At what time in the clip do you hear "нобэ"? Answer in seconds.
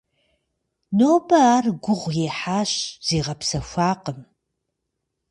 0.97-1.39